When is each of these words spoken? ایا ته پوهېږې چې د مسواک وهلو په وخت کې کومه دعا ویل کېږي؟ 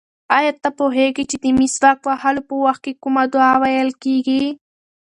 ایا 0.37 0.51
ته 0.63 0.69
پوهېږې 0.79 1.23
چې 1.29 1.37
د 1.43 1.45
مسواک 1.57 1.99
وهلو 2.03 2.41
په 2.49 2.55
وخت 2.65 2.81
کې 2.85 2.93
کومه 3.03 3.23
دعا 3.33 3.53
ویل 3.61 3.89
کېږي؟ 4.03 4.43